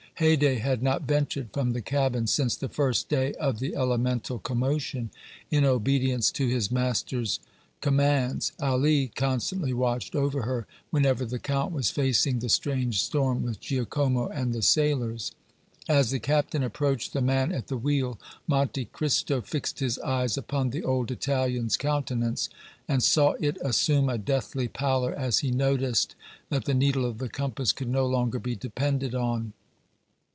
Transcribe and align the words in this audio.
Haydée 0.19 0.59
had 0.59 0.83
not 0.83 1.01
ventured 1.01 1.51
from 1.51 1.73
the 1.73 1.81
cabin 1.81 2.27
since 2.27 2.55
the 2.55 2.69
first 2.69 3.09
day 3.09 3.33
of 3.39 3.57
the 3.57 3.75
elemental 3.75 4.37
commotion; 4.37 5.09
in 5.49 5.65
obedience 5.65 6.29
to 6.33 6.47
his 6.47 6.69
master's 6.69 7.39
commands, 7.79 8.51
Ali 8.61 9.07
constantly 9.15 9.73
watched 9.73 10.13
over 10.15 10.43
her 10.43 10.67
whenever 10.91 11.25
the 11.25 11.39
Count 11.39 11.73
was 11.73 11.89
facing 11.89 12.37
the 12.37 12.49
strange 12.49 13.01
storm 13.01 13.41
with 13.41 13.59
Giacomo 13.59 14.27
and 14.27 14.53
the 14.53 14.61
sailors. 14.61 15.31
As 15.89 16.11
the 16.11 16.19
captain 16.19 16.61
approached 16.61 17.13
the 17.13 17.21
man 17.21 17.51
at 17.51 17.65
the 17.65 17.77
wheel, 17.77 18.19
Monte 18.45 18.85
Cristo 18.85 19.41
fixed 19.41 19.79
his 19.79 19.97
eyes 19.99 20.37
upon 20.37 20.69
the 20.69 20.83
old 20.83 21.09
Italian's 21.09 21.77
countenance 21.77 22.47
and 22.87 23.01
saw 23.01 23.31
it 23.39 23.57
assume 23.63 24.07
a 24.07 24.19
deathly 24.19 24.67
pallor 24.67 25.15
as 25.15 25.39
he 25.39 25.49
noticed 25.49 26.13
that 26.49 26.65
the 26.65 26.75
needle 26.75 27.05
of 27.05 27.17
the 27.17 27.29
compass 27.29 27.71
could 27.71 27.89
no 27.89 28.05
longer 28.05 28.37
be 28.37 28.55
depended 28.55 29.15
on. 29.15 29.53